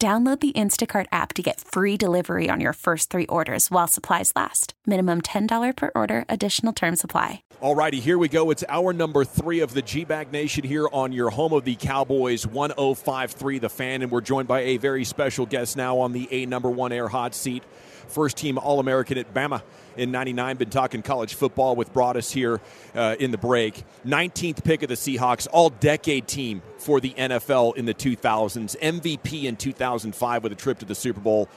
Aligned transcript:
Download 0.00 0.40
the 0.40 0.52
Instacart 0.52 1.04
app 1.12 1.34
to 1.34 1.42
get 1.42 1.60
free 1.60 1.98
delivery 1.98 2.48
on 2.48 2.58
your 2.58 2.72
first 2.72 3.10
three 3.10 3.26
orders 3.26 3.70
while 3.70 3.86
supplies 3.86 4.32
last. 4.34 4.72
Minimum 4.86 5.20
$10 5.20 5.76
per 5.76 5.90
order, 5.94 6.24
additional 6.26 6.72
term 6.72 6.96
supply. 6.96 7.42
Alrighty, 7.60 8.00
here 8.00 8.16
we 8.16 8.28
go. 8.28 8.50
It's 8.50 8.64
our 8.70 8.94
number 8.94 9.26
three 9.26 9.60
of 9.60 9.74
the 9.74 9.82
G-Bag 9.82 10.32
Nation 10.32 10.64
here 10.64 10.88
on 10.90 11.12
your 11.12 11.28
home 11.28 11.52
of 11.52 11.66
the 11.66 11.74
Cowboys 11.74 12.46
1053 12.46 13.58
The 13.58 13.68
Fan. 13.68 14.00
And 14.00 14.10
we're 14.10 14.22
joined 14.22 14.48
by 14.48 14.60
a 14.60 14.78
very 14.78 15.04
special 15.04 15.44
guest 15.44 15.76
now 15.76 15.98
on 15.98 16.12
the 16.12 16.26
A 16.30 16.46
number 16.46 16.70
one 16.70 16.92
air 16.92 17.08
hot 17.08 17.34
seat. 17.34 17.62
First 18.10 18.36
team 18.36 18.58
All 18.58 18.80
American 18.80 19.18
at 19.18 19.32
Bama 19.32 19.62
in 19.96 20.10
99. 20.10 20.56
Been 20.56 20.70
talking 20.70 21.02
college 21.02 21.34
football 21.34 21.76
with 21.76 21.92
Broaddus 21.92 22.32
here 22.32 22.60
uh, 22.94 23.16
in 23.18 23.30
the 23.30 23.38
break. 23.38 23.84
19th 24.06 24.64
pick 24.64 24.82
of 24.82 24.88
the 24.88 24.94
Seahawks, 24.94 25.46
all 25.50 25.70
decade 25.70 26.26
team 26.26 26.62
for 26.78 27.00
the 27.00 27.10
NFL 27.10 27.76
in 27.76 27.86
the 27.86 27.94
2000s. 27.94 28.76
MVP 28.78 29.44
in 29.44 29.56
2005 29.56 30.42
with 30.42 30.52
a 30.52 30.56
trip 30.56 30.78
to 30.80 30.84
the 30.84 30.94
Super 30.94 31.20
Bowl 31.20 31.48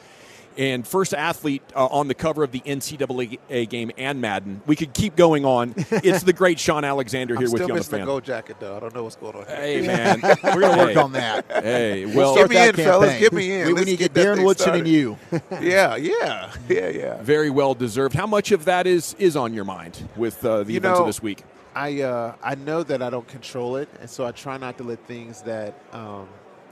and 0.58 0.88
first 0.88 1.14
athlete 1.14 1.62
uh, 1.76 1.86
on 1.88 2.08
the 2.08 2.14
cover 2.14 2.44
of 2.44 2.52
the 2.52 2.60
NCAA 2.62 3.70
game 3.70 3.92
and 3.98 4.22
Madden. 4.22 4.62
We 4.66 4.76
could 4.76 4.94
keep 4.94 5.16
going 5.16 5.46
on. 5.46 5.74
It's 5.92 6.24
the 6.24 6.34
great 6.34 6.60
Shaun 6.60 6.84
Alexander 6.84 7.36
here 7.36 7.48
I'm 7.48 7.52
with 7.54 7.60
still 7.64 7.68
you 7.70 7.74
on 7.74 7.76
the 7.76 7.80
missing 7.80 7.92
fan. 7.92 8.00
the 8.02 8.06
gold 8.06 8.24
jacket 8.24 8.58
though. 8.60 8.76
I 8.78 8.80
don't 8.80 8.94
know 8.94 9.04
what's 9.04 9.16
going 9.16 9.36
on. 9.36 9.46
Here. 9.46 9.56
Hey 9.56 9.82
man, 9.88 10.20
We're 10.22 10.60
going 10.62 10.78
to 10.78 10.78
work 10.78 10.94
Hey. 10.94 10.96
on 10.96 11.12
that. 11.14 11.46
Hey, 11.50 12.06
Well, 12.06 12.36
well, 12.36 12.36
get 12.36 12.50
me 12.50 12.58
in, 12.58 12.76
that 12.76 12.84
fellas. 12.84 13.20
Get 13.20 13.34
me 13.34 13.52
in. 13.54 13.68
We, 13.68 13.74
we 13.74 13.80
need 13.82 13.92
to 13.92 13.98
get 13.98 14.14
get 14.14 14.26
Darren 14.26 14.44
Woodson 14.44 14.64
started. 14.66 14.80
and 14.86 14.88
you. 14.88 15.18
yeah, 15.62 15.96
yeah, 15.96 16.52
yeah, 16.70 16.90
yeah. 16.90 17.22
very 17.22 17.50
well 17.50 17.74
deserved. 17.74 18.16
How 18.16 18.28
much 18.28 18.52
of 18.52 18.66
that 18.66 18.88
is 18.88 19.16
is 19.20 19.36
on 19.36 19.54
your 19.54 19.66
mind 19.66 20.08
with 20.16 20.44
uh, 20.46 20.64
the 20.64 20.72
You 20.74 20.78
events 20.78 20.98
know, 21.00 21.02
of 21.04 21.08
this 21.08 21.22
week? 21.24 21.44
I 21.76 22.02
uh, 22.02 22.36
I 22.44 22.56
know 22.56 22.84
that 22.84 23.02
I 23.02 23.10
don't 23.10 23.28
control 23.28 23.78
it, 23.78 23.90
and 24.00 24.10
so 24.10 24.26
I 24.26 24.32
try 24.32 24.58
not 24.58 24.78
to 24.78 24.84
let 24.84 25.00
things 25.08 25.42
that 25.44 25.74
um, 25.92 26.28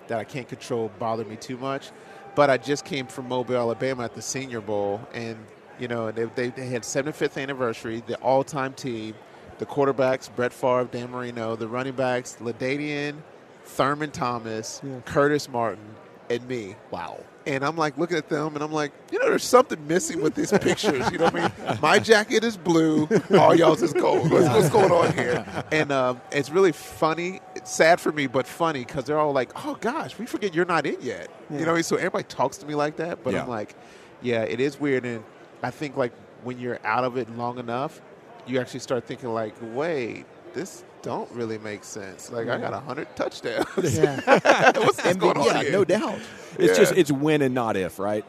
that 0.08 0.20
I 0.20 0.24
can't 0.24 0.48
control 0.48 0.92
bother 1.00 1.26
me 1.26 1.36
too 1.38 1.58
much. 1.58 1.90
But 2.36 2.50
I 2.50 2.58
just 2.58 2.86
came 2.86 3.08
from 3.08 3.28
Mobile, 3.28 3.56
Alabama, 3.58 4.04
at 4.04 4.14
the 4.16 4.22
Senior 4.22 4.62
Bowl, 4.62 5.02
and 5.14 5.38
you 5.80 5.88
know 5.88 6.12
they, 6.12 6.26
they, 6.26 6.50
they 6.50 6.68
had 6.68 6.84
75th 6.84 7.42
anniversary, 7.42 8.04
the 8.08 8.16
all-time 8.18 8.74
team, 8.74 9.16
the 9.60 9.66
quarterbacks 9.66 10.34
Brett 10.34 10.54
Favre, 10.54 10.86
Dan 10.92 11.12
Marino, 11.12 11.56
the 11.56 11.68
running 11.68 11.94
backs 11.94 12.38
LaDainian, 12.40 13.18
Thurman 13.64 14.12
Thomas, 14.12 14.82
Curtis 15.06 15.50
Martin, 15.50 15.96
and 16.30 16.48
me. 16.48 16.76
Wow. 16.90 17.24
And 17.46 17.66
I'm 17.66 17.76
like 17.76 17.98
looking 17.98 18.18
at 18.18 18.30
them, 18.30 18.54
and 18.56 18.64
I'm 18.64 18.72
like, 18.72 18.92
you 19.12 19.18
know, 19.20 19.30
there's 19.30 19.44
something 19.44 19.88
missing 19.88 20.22
with 20.22 20.36
these 20.36 20.52
pictures. 20.52 21.12
You 21.12 21.18
know 21.18 21.26
what 21.26 21.36
I 21.36 21.72
mean? 21.72 21.80
My 21.82 21.98
jacket 21.98 22.44
is 22.44 22.56
blue, 22.56 23.08
all 23.32 23.56
y'all's 23.56 23.82
is 23.82 23.94
gold. 23.94 24.32
What's, 24.32 24.48
what's 24.48 24.70
going 24.70 24.92
on 24.92 25.14
here? 25.14 25.46
And 25.72 25.92
um, 25.92 26.22
it's 26.32 26.50
really 26.50 26.74
funny. 26.74 27.40
It's 27.62 27.72
sad 27.72 28.00
for 28.02 28.12
me, 28.12 28.28
but 28.28 28.48
funny 28.48 28.84
because 28.86 29.06
they're 29.06 29.20
all 29.20 29.34
like, 29.34 29.52
oh 29.66 29.78
gosh, 29.80 30.18
we 30.18 30.26
forget 30.26 30.54
you're 30.56 30.66
not 30.66 30.86
in 30.86 30.98
yet. 31.02 31.30
You 31.50 31.66
know, 31.66 31.80
so 31.82 31.96
everybody 31.96 32.24
talks 32.26 32.58
to 32.60 32.66
me 32.66 32.76
like 32.76 32.98
that, 32.98 33.24
but 33.24 33.34
Yeah. 33.34 33.44
I'm 33.44 33.50
like, 33.50 33.76
yeah, 34.22 34.42
it 34.44 34.60
is 34.60 34.80
weird. 34.80 35.06
And 35.06 35.24
I 35.64 35.72
think 35.72 35.96
like 35.98 36.12
when 36.44 36.60
you're 36.60 36.80
out 36.86 37.04
of 37.04 37.18
it 37.18 37.30
long 37.38 37.60
enough, 37.60 38.02
you 38.48 38.60
actually 38.60 38.80
start 38.80 39.06
thinking 39.06 39.30
like, 39.34 39.54
wait, 39.74 40.26
this 40.54 40.84
don't 41.04 41.32
really 41.32 41.58
make 41.60 41.84
sense. 41.84 42.32
Like 42.32 42.48
I 42.50 42.58
got 42.58 42.74
a 42.74 42.80
hundred 42.80 43.16
touchdowns. 43.16 43.66
What's 43.76 45.02
this 45.04 45.16
going 45.18 45.38
on 45.38 45.46
yeah, 45.46 45.62
here? 45.64 45.72
no 45.72 45.84
doubt. 45.86 46.20
It's 46.58 46.74
Yeah. 46.74 46.84
just 46.84 46.94
it's 46.98 47.12
when 47.12 47.42
and 47.42 47.54
not 47.56 47.76
if, 47.78 48.00
right? 48.00 48.26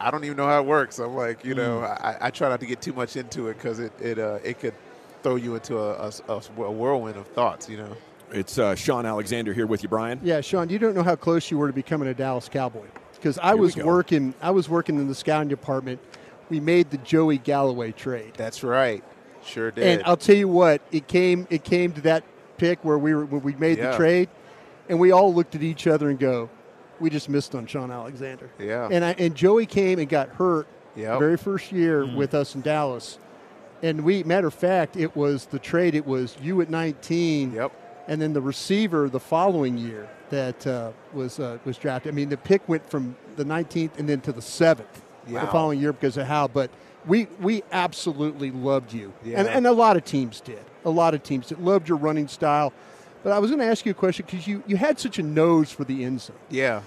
I 0.00 0.10
don't 0.10 0.24
even 0.24 0.36
know 0.36 0.46
how 0.46 0.60
it 0.60 0.66
works. 0.66 0.98
I'm 0.98 1.14
like, 1.14 1.44
you 1.44 1.54
know, 1.54 1.80
Mm. 1.80 2.00
I, 2.04 2.16
I 2.26 2.30
try 2.30 2.48
not 2.48 2.60
to 2.60 2.66
get 2.66 2.82
too 2.82 2.92
much 2.92 3.16
into 3.16 3.48
it 3.48 3.54
because 3.54 3.78
it 3.78 3.92
it 4.00 4.18
uh, 4.18 4.38
it 4.42 4.58
could 4.58 4.74
throw 5.22 5.36
you 5.36 5.54
into 5.54 5.78
a, 5.78 6.10
a, 6.28 6.32
a 6.62 6.70
whirlwind 6.70 7.16
of 7.16 7.26
thoughts. 7.28 7.68
You 7.68 7.76
know. 7.78 7.96
It's 8.34 8.58
uh, 8.58 8.74
Shaun 8.74 9.06
Alexander 9.06 9.52
here 9.52 9.66
with 9.66 9.82
you, 9.84 9.88
Brian. 9.88 10.20
Yeah, 10.22 10.40
Shaun, 10.40 10.68
you 10.68 10.78
don't 10.78 10.94
know 10.94 11.04
how 11.04 11.14
close 11.16 11.50
you 11.50 11.58
were 11.58 11.68
to 11.68 11.72
becoming 11.72 12.08
a 12.08 12.14
Dallas 12.14 12.48
Cowboy 12.48 12.86
because 13.14 13.38
I 13.38 13.48
Here 13.48 13.56
was 13.58 13.76
working. 13.76 14.34
I 14.42 14.50
was 14.50 14.68
working 14.68 14.96
in 14.96 15.06
the 15.08 15.14
scouting 15.14 15.48
department. 15.48 16.00
We 16.50 16.58
made 16.60 16.90
the 16.90 16.98
Joey 16.98 17.38
Galloway 17.38 17.92
trade, 17.92 18.32
That's 18.36 18.62
right. 18.62 19.02
Sure 19.44 19.70
did. 19.70 19.84
and 19.84 20.02
I'll 20.04 20.16
tell 20.16 20.34
you 20.36 20.48
what, 20.48 20.82
it 20.90 21.06
came. 21.06 21.46
It 21.50 21.64
came 21.64 21.92
to 21.92 22.00
that 22.02 22.24
pick 22.58 22.84
where 22.84 22.98
we 22.98 23.14
were 23.14 23.24
when 23.24 23.42
we 23.42 23.54
made 23.54 23.78
Yeah. 23.78 23.90
the 23.92 23.96
trade, 23.96 24.28
and 24.88 24.98
we 24.98 25.12
all 25.12 25.32
looked 25.34 25.54
at 25.54 25.62
each 25.62 25.86
other 25.86 26.08
and 26.10 26.18
go, 26.18 26.50
"We 26.98 27.10
just 27.10 27.28
missed 27.28 27.54
on 27.54 27.66
Shaun 27.66 27.90
Alexander." 27.90 28.50
Yeah. 28.58 28.88
And 28.90 29.04
I 29.04 29.14
and 29.18 29.34
Joey 29.34 29.66
came 29.66 29.98
and 29.98 30.08
got 30.08 30.30
hurt 30.30 30.66
Yep. 30.96 31.18
very 31.18 31.36
first 31.36 31.70
year 31.72 32.04
with 32.16 32.34
us 32.34 32.54
in 32.54 32.62
Dallas, 32.62 33.18
and 33.82 34.02
we 34.02 34.22
matter 34.24 34.46
of 34.48 34.54
fact, 34.54 34.96
it 34.96 35.14
was 35.16 35.46
the 35.46 35.58
trade. 35.58 35.94
It 35.94 36.06
was 36.06 36.36
you 36.42 36.60
at 36.60 36.68
19. 36.70 37.52
Yep. 37.52 37.72
And 38.08 38.20
then 38.20 38.32
the 38.32 38.40
receiver 38.40 39.08
the 39.08 39.20
following 39.20 39.78
year 39.78 40.08
that 40.30 40.66
uh, 40.66 40.90
was 41.12 41.38
uh, 41.40 41.58
was 41.64 41.76
drafted. 41.78 42.12
I 42.12 42.14
mean, 42.14 42.28
the 42.28 42.36
pick 42.36 42.68
went 42.68 42.88
from 42.88 43.16
the 43.36 43.44
19th 43.44 43.98
and 43.98 44.08
then 44.08 44.20
to 44.22 44.32
the 44.32 44.42
seventh 44.42 45.02
the 45.26 45.40
following 45.46 45.80
year 45.80 45.92
because 45.92 46.16
of 46.16 46.26
how. 46.26 46.48
But 46.48 46.70
we 47.06 47.26
we 47.40 47.62
absolutely 47.72 48.50
loved 48.50 48.92
you, 48.92 49.12
Yeah. 49.24 49.40
and 49.40 49.48
and 49.48 49.66
a 49.66 49.72
lot 49.72 49.96
of 49.96 50.04
teams 50.04 50.40
did. 50.40 50.64
A 50.84 50.90
lot 50.90 51.14
of 51.14 51.22
teams 51.22 51.48
that 51.48 51.62
loved 51.62 51.88
your 51.88 51.98
running 51.98 52.28
style. 52.28 52.72
But 53.22 53.32
I 53.32 53.38
was 53.38 53.50
going 53.50 53.60
to 53.60 53.66
ask 53.66 53.86
you 53.86 53.92
a 53.92 53.94
question 53.94 54.26
because 54.26 54.46
you, 54.46 54.62
you 54.66 54.76
had 54.76 55.00
such 55.00 55.18
a 55.18 55.22
nose 55.22 55.70
for 55.72 55.84
the 55.84 56.04
end 56.04 56.20
zone. 56.20 56.36
Yeah. 56.50 56.82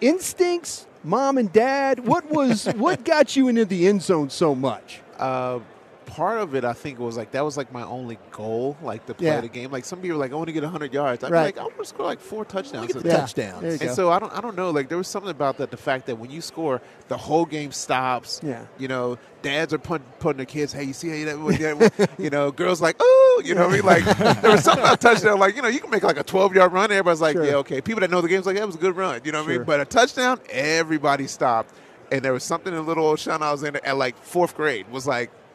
Instincts, 0.00 0.86
mom 1.04 1.38
and 1.38 1.52
dad. 1.52 2.00
What 2.06 2.28
was 2.30 2.66
what 2.76 3.04
got 3.04 3.36
you 3.36 3.46
into 3.48 3.64
the 3.64 3.86
end 3.86 4.02
zone 4.02 4.30
so 4.30 4.54
much? 4.54 5.00
Uh, 5.18 5.60
part 6.08 6.38
of 6.38 6.54
it, 6.54 6.64
I 6.64 6.72
think, 6.72 6.98
was 6.98 7.16
like 7.16 7.30
that 7.32 7.44
was 7.44 7.56
like 7.56 7.70
my 7.72 7.82
only 7.84 8.18
goal, 8.32 8.76
like 8.82 9.04
to 9.06 9.14
play 9.14 9.26
Yeah. 9.28 9.40
the 9.42 9.48
game. 9.48 9.70
Like 9.70 9.84
some 9.84 10.00
people 10.00 10.16
were 10.16 10.24
like, 10.24 10.32
I 10.32 10.34
want 10.36 10.48
to 10.48 10.52
get 10.52 10.62
100 10.64 10.92
yards. 10.92 11.22
I'm 11.22 11.30
Right. 11.32 11.44
like, 11.54 11.58
I 11.58 11.62
want 11.62 11.78
to 11.78 11.84
score 11.84 12.06
like 12.06 12.18
four 12.20 12.44
touchdowns. 12.44 12.94
Look 12.94 13.02
the 13.04 13.08
Yeah. 13.10 13.16
touchdowns. 13.20 13.60
There 13.60 13.70
you 13.72 13.78
And 13.80 13.88
go. 13.90 13.94
so 13.94 14.10
I 14.10 14.18
don't, 14.18 14.32
I 14.36 14.40
don't 14.40 14.56
know. 14.56 14.70
Like 14.70 14.88
there 14.88 14.98
was 14.98 15.06
something 15.08 15.30
about 15.30 15.58
that, 15.58 15.70
the 15.70 15.76
fact 15.76 16.06
that 16.06 16.16
when 16.18 16.30
you 16.30 16.40
score, 16.40 16.80
the 17.08 17.16
whole 17.16 17.44
game 17.44 17.70
stops. 17.72 18.40
Yeah. 18.42 18.62
You 18.78 18.88
know, 18.88 19.18
dads 19.42 19.72
are 19.74 19.78
putting, 19.78 20.06
putting 20.18 20.38
their 20.38 20.46
kids, 20.46 20.72
hey, 20.72 20.84
you 20.84 20.92
see 20.94 21.08
how 21.10 21.14
you, 21.14 21.24
that- 21.26 22.10
you 22.18 22.30
know, 22.30 22.50
girls 22.50 22.80
like, 22.80 22.96
oh, 22.98 23.42
you 23.44 23.54
know 23.54 23.68
what 23.68 23.74
I 23.74 23.76
mean? 23.76 23.84
Like 23.86 24.04
there 24.42 24.50
was 24.52 24.64
something 24.64 24.82
about 24.84 25.00
touchdown. 25.00 25.38
Like 25.38 25.54
you 25.56 25.62
know, 25.62 25.68
you 25.68 25.80
can 25.80 25.90
make 25.90 26.02
like 26.02 26.18
a 26.18 26.24
12 26.24 26.54
yard 26.54 26.72
run. 26.72 26.90
Everybody's 26.90 27.20
like, 27.20 27.34
Sure. 27.34 27.44
yeah, 27.44 27.54
okay. 27.56 27.80
People 27.80 28.00
that 28.00 28.10
know 28.10 28.20
the 28.20 28.28
game's 28.28 28.46
like, 28.46 28.56
that 28.56 28.66
was 28.66 28.76
a 28.76 28.78
good 28.78 28.96
run. 28.96 29.20
You 29.24 29.32
know 29.32 29.42
what 29.42 29.50
I 29.50 29.56
mean? 29.58 29.64
But 29.64 29.80
a 29.80 29.84
touchdown, 29.84 30.40
everybody 30.50 31.26
stopped. 31.26 31.74
And 32.10 32.22
there 32.22 32.32
was 32.32 32.42
something 32.42 32.72
in 32.72 32.86
little 32.86 33.04
old 33.04 33.18
Shaun 33.18 33.42
I 33.42 33.52
was 33.52 33.62
in 33.62 33.76
at 33.76 33.96
like 33.98 34.16
fourth 34.22 34.56
grade 34.56 34.88
was 34.90 35.06
like, 35.06 35.30
This 35.30 35.47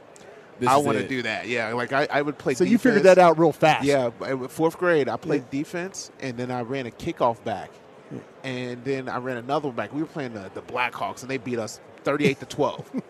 I 0.68 0.78
want 0.78 0.98
to 0.98 1.08
do 1.08 1.22
that. 1.24 1.48
Yeah, 1.48 1.74
like 1.74 1.94
I, 1.94 2.08
I 2.10 2.22
would 2.22 2.38
play. 2.38 2.54
So 2.54 2.64
you 2.64 2.78
figured 2.78 3.04
that 3.04 3.18
out 3.18 3.38
real 3.38 3.52
fast. 3.52 3.86
Yeah, 3.86 4.10
fourth 4.48 4.78
grade, 4.78 5.10
I 5.10 5.18
played 5.18 5.50
defense, 5.50 6.12
and 6.20 6.38
then 6.38 6.52
I 6.52 6.62
ran 6.62 6.86
a 6.86 6.92
kickoff 6.92 7.44
back, 7.44 7.72
and 8.44 8.84
then 8.84 9.10
I 9.10 9.18
ran 9.18 9.38
another 9.38 9.68
one 9.68 9.76
back. 9.76 9.94
We 9.94 10.02
were 10.02 10.08
playing 10.08 10.34
the, 10.34 10.50
the 10.54 10.62
Blackhawks, 10.62 11.22
and 11.22 11.30
they 11.30 11.38
beat 11.38 11.60
us 11.60 11.80
thirty-eight 12.04 12.40
to 12.40 12.46
twelve. 12.46 12.90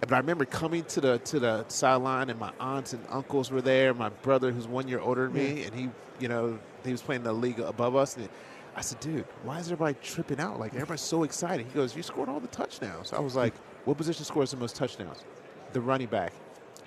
But 0.00 0.12
I 0.12 0.18
remember 0.18 0.44
coming 0.44 0.84
to 0.84 1.00
the 1.00 1.18
to 1.18 1.40
the 1.40 1.64
sideline, 1.68 2.30
and 2.30 2.38
my 2.38 2.52
aunts 2.60 2.92
and 2.92 3.04
uncles 3.10 3.50
were 3.50 3.60
there. 3.60 3.92
My 3.92 4.08
brother, 4.08 4.52
who's 4.52 4.68
one 4.68 4.86
year 4.88 5.00
older 5.00 5.24
than 5.28 5.34
me, 5.34 5.64
and 5.64 5.74
he, 5.74 5.90
you 6.20 6.28
know, 6.28 6.58
he 6.84 6.92
was 6.92 7.02
playing 7.02 7.24
the 7.24 7.32
league 7.32 7.58
above 7.58 7.96
us. 7.96 8.16
And 8.16 8.28
I 8.76 8.80
said, 8.80 9.00
"Dude, 9.00 9.26
why 9.42 9.58
is 9.58 9.66
everybody 9.66 9.96
tripping 10.02 10.38
out? 10.38 10.60
Like 10.60 10.72
everybody's 10.74 11.00
so 11.00 11.24
excited." 11.24 11.66
He 11.66 11.72
goes, 11.72 11.96
"You 11.96 12.02
scored 12.02 12.28
all 12.28 12.38
the 12.40 12.46
touchdowns." 12.48 13.12
I 13.12 13.18
was 13.18 13.34
like, 13.34 13.54
"What 13.86 13.96
position 13.96 14.24
scores 14.24 14.52
the 14.52 14.56
most 14.56 14.76
touchdowns?" 14.76 15.24
The 15.72 15.80
running 15.80 16.06
back. 16.08 16.32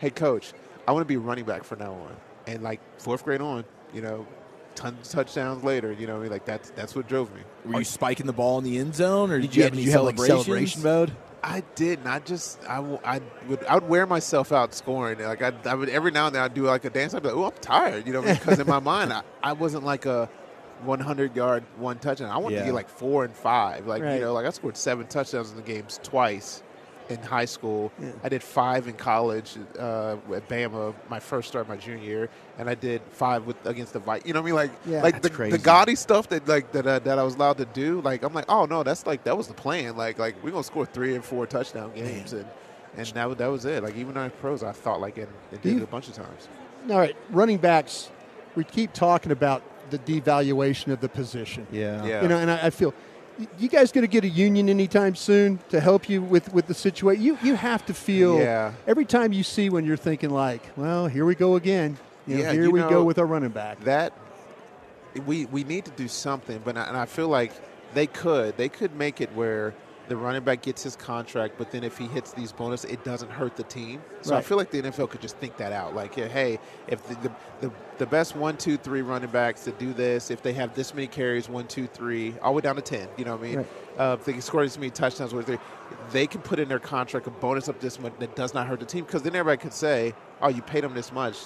Hey, 0.02 0.10
coach, 0.10 0.54
I 0.88 0.94
want 0.94 1.04
to 1.04 1.08
be 1.08 1.18
running 1.18 1.46
back 1.46 1.64
from 1.64 1.78
now 1.78 1.94
on. 1.94 2.18
And 2.48 2.64
like 2.64 2.82
fourth 3.00 3.24
grade 3.24 3.40
on, 3.40 3.64
you 3.94 4.02
know, 4.02 4.26
tons 4.74 5.08
of 5.08 5.14
touchdowns 5.14 5.64
later. 5.64 5.92
You 5.92 6.08
know, 6.08 6.14
what 6.14 6.22
I 6.22 6.24
mean? 6.24 6.32
like 6.32 6.44
that's 6.44 6.72
that's 6.72 6.96
what 6.96 7.08
drove 7.08 7.32
me. 7.36 7.42
Were 7.66 7.78
you 7.78 7.86
spiking 7.86 8.26
the 8.26 8.34
ball 8.34 8.58
in 8.58 8.64
the 8.64 8.80
end 8.80 8.96
zone, 8.96 9.30
or 9.30 9.40
did, 9.40 9.52
Did 9.52 9.56
you 9.56 9.60
you, 9.60 9.64
have 9.66 9.74
any 9.74 9.82
you 9.84 9.92
have 9.92 10.02
like 10.02 10.18
celebration 10.18 10.82
mode? 10.82 11.12
I 11.44 11.62
didn't. 11.76 12.08
I 12.08 12.18
just 12.18 12.68
I, 12.68 12.78
w- 12.78 12.98
I 13.06 13.22
would 13.48 13.64
I 13.66 13.76
would 13.76 13.88
wear 13.88 14.08
myself 14.08 14.52
out 14.52 14.74
scoring. 14.74 15.20
Like 15.20 15.44
I, 15.44 15.54
I 15.66 15.76
would 15.76 15.88
every 15.90 16.10
now 16.10 16.26
and 16.26 16.36
then 16.36 16.42
I'd 16.42 16.56
do 16.56 16.64
like 16.64 16.84
a 16.84 16.90
dance. 16.90 17.14
I'd 17.14 17.22
be 17.22 17.30
like, 17.30 17.38
oh, 17.38 17.46
I'm 17.46 17.62
tired, 17.62 18.08
you 18.08 18.14
know, 18.14 18.24
because 18.24 18.58
in 18.58 18.66
my 18.66 18.80
mind 18.94 19.14
I, 19.14 19.22
I 19.44 19.54
wasn't 19.54 19.84
like 19.84 20.08
a 20.08 20.28
100 20.84 21.36
yard, 21.36 21.64
one 21.78 22.00
touchdown. 22.00 22.32
I 22.32 22.38
wanted 22.38 22.56
yeah. 22.56 22.62
to 22.62 22.66
get 22.70 22.74
like 22.74 22.90
four 22.90 23.24
and 23.24 23.36
five. 23.36 23.86
Like 23.86 24.02
right. 24.02 24.16
you 24.16 24.22
know, 24.22 24.34
like 24.34 24.48
I 24.48 24.50
scored 24.50 24.78
seven 24.78 25.06
touchdowns 25.06 25.52
in 25.52 25.58
the 25.58 25.62
games 25.62 26.00
twice 26.02 26.64
in 27.10 27.20
high 27.22 27.46
school. 27.46 27.92
Yeah. 28.00 28.12
I 28.24 28.30
did 28.30 28.44
five 28.44 28.88
in 28.88 28.94
college 28.94 29.58
uh, 29.78 30.18
at 30.34 30.48
Bama, 30.48 30.94
my 31.10 31.20
first 31.20 31.50
start 31.50 31.68
my 31.68 31.78
junior 31.78 32.04
year, 32.04 32.30
and 32.58 32.70
I 32.70 32.76
did 32.76 33.02
five 33.10 33.46
with 33.46 33.64
against 33.66 33.94
the 33.94 34.00
Vikings. 34.00 34.28
You 34.28 34.34
know 34.34 34.42
what 34.42 34.46
I 34.46 34.46
mean? 34.48 34.56
Like, 34.56 34.72
yeah, 34.86 35.02
like 35.02 35.22
the, 35.22 35.30
the, 35.30 35.58
gaudy 35.58 35.96
stuff 35.96 36.30
that 36.30 36.48
like 36.48 36.72
that 36.72 36.88
uh, 36.88 37.00
that 37.00 37.20
I 37.20 37.24
was 37.24 37.36
allowed 37.36 37.58
to 37.58 37.66
do. 37.66 38.02
Like, 38.02 38.24
I'm 38.24 38.34
like, 38.34 38.46
oh 38.50 38.66
no, 38.66 38.84
that's 38.84 39.06
like 39.06 39.24
that 39.26 39.38
was 39.38 39.48
the 39.48 39.54
plan. 39.54 39.96
Like, 39.98 40.20
like 40.20 40.42
we're 40.44 40.52
gonna 40.52 40.64
score 40.64 40.86
three 40.86 41.16
and 41.16 41.24
four 41.24 41.46
touchdown 41.46 41.92
games, 41.94 42.34
Man. 42.34 42.46
and 42.96 43.08
and 43.08 43.08
that 43.16 43.38
that 43.38 43.48
was 43.48 43.66
it. 43.66 43.84
Like 43.84 43.96
even 43.96 44.18
on 44.18 44.30
pros, 44.42 44.64
I 44.64 44.72
thought 44.72 45.02
like 45.02 45.18
it, 45.18 45.30
it 45.52 45.62
did 45.62 45.74
you, 45.74 45.78
it 45.80 45.84
a 45.84 45.88
bunch 45.88 46.08
of 46.08 46.14
times. 46.14 46.48
All 46.90 46.98
right, 46.98 47.16
running 47.30 47.58
backs. 47.58 48.10
We 48.56 48.64
keep 48.64 48.92
talking 48.94 49.32
about 49.32 49.64
the 49.92 50.00
devaluation 50.00 50.92
of 50.92 51.00
the 51.00 51.10
position. 51.10 51.68
Yeah, 51.72 52.04
yeah. 52.06 52.22
You 52.22 52.28
know, 52.28 52.38
and 52.38 52.52
I, 52.52 52.68
I 52.68 52.70
feel 52.70 52.94
you 53.58 53.70
guys 53.70 53.92
going 53.92 54.04
to 54.04 54.12
get 54.12 54.24
a 54.24 54.30
union 54.30 54.70
anytime 54.70 55.16
soon 55.16 55.60
to 55.70 55.80
help 55.80 56.10
you 56.10 56.22
with, 56.22 56.54
with 56.54 56.68
the 56.68 56.74
situation? 56.74 57.24
You 57.24 57.38
you 57.44 57.56
have 57.56 57.86
to 57.88 57.94
feel 57.94 58.40
yeah. 58.40 58.74
every 58.88 59.06
time 59.06 59.34
you 59.34 59.44
see 59.44 59.70
when 59.70 59.86
you're 59.86 59.98
thinking 59.98 60.30
like, 60.30 60.62
well, 60.76 61.08
here 61.08 61.26
we 61.26 61.36
go 61.36 61.56
again. 61.56 61.98
You 62.28 62.38
know, 62.38 62.44
yeah, 62.44 62.52
here 62.52 62.70
we 62.70 62.80
know, 62.80 62.90
go 62.90 63.04
with 63.04 63.18
our 63.18 63.26
running 63.26 63.50
back. 63.50 63.80
That 63.82 64.14
we 65.26 65.46
we 65.46 65.64
need 65.64 65.86
to 65.86 65.92
do 65.92 66.08
something, 66.08 66.62
but 66.64 66.78
I, 66.78 66.84
and 66.84 66.98
I 66.98 67.06
feel 67.06 67.28
like 67.28 67.52
they 67.94 68.08
could 68.08 68.58
they 68.58 68.70
could 68.70 68.96
make 68.96 69.22
it 69.22 69.34
where 69.34 69.74
the 70.12 70.18
running 70.18 70.44
back 70.44 70.62
gets 70.62 70.84
his 70.84 70.98
contract, 70.98 71.56
but 71.58 71.72
then 71.72 71.86
if 71.86 71.98
he 71.98 72.06
hits 72.06 72.34
these 72.34 72.52
bonus, 72.52 72.84
it 72.84 73.02
doesn't 73.06 73.32
hurt 73.32 73.56
the 73.56 73.64
team. 73.64 74.02
So 74.24 74.32
right. 74.32 74.40
I 74.40 74.42
feel 74.42 74.58
like 74.58 74.70
the 74.70 74.82
NFL 74.82 75.10
could 75.10 75.22
just 75.22 75.38
think 75.38 75.56
that 75.56 75.72
out. 75.72 75.96
Like, 75.96 76.14
hey, 76.14 76.60
if 76.90 77.02
the, 77.08 77.16
the, 77.16 77.32
the, 77.62 77.72
the, 77.98 78.06
best 78.06 78.36
one, 78.36 78.58
two, 78.58 78.76
three 78.76 79.04
running 79.04 79.30
backs 79.30 79.64
to 79.64 79.72
do 79.72 79.94
this, 79.94 80.30
if 80.30 80.44
they 80.44 80.52
have 80.52 80.76
this 80.76 80.94
many 80.94 81.08
carries, 81.08 81.48
one, 81.48 81.66
two, 81.66 81.88
three, 81.88 82.38
all 82.42 82.52
the 82.52 82.58
way 82.58 82.62
down 82.62 82.76
to 82.76 82.82
10, 82.82 83.08
you 83.16 83.24
know 83.24 83.38
what 83.38 83.40
I 83.40 83.48
mean? 83.48 83.58
Right. 83.60 83.68
Uh, 83.98 84.18
if 84.20 84.26
they 84.26 84.34
can 84.34 84.42
score 84.42 84.64
this 84.64 84.78
many 84.78 84.90
touchdowns, 84.90 85.32
they, 85.46 85.58
they 86.12 86.28
can 86.28 86.42
put 86.42 86.60
in 86.60 86.68
their 86.68 86.80
contract 86.80 87.26
a 87.28 87.30
bonus 87.30 87.70
up 87.70 87.80
this 87.80 87.98
much 87.98 88.12
that 88.20 88.36
does 88.36 88.54
not 88.54 88.68
hurt 88.68 88.82
the 88.82 88.86
team. 88.86 89.06
Because 89.06 89.22
then 89.22 89.34
everybody 89.34 89.62
could 89.62 89.74
say, 89.74 90.14
oh, 90.42 90.50
you 90.50 90.62
paid 90.62 90.84
them 90.84 90.94
this 90.94 91.14
much. 91.14 91.38